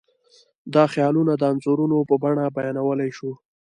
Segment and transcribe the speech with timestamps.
[0.73, 3.31] دا خیالونه د انځورونو په بڼه بیانولی شو.